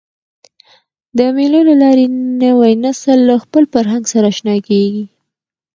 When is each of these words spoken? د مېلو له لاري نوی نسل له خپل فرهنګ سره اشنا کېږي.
د 1.17 1.19
مېلو 1.35 1.61
له 1.69 1.75
لاري 1.83 2.05
نوی 2.43 2.73
نسل 2.83 3.19
له 3.29 3.35
خپل 3.43 3.63
فرهنګ 3.73 4.03
سره 4.13 4.25
اشنا 4.33 4.55
کېږي. 4.67 5.03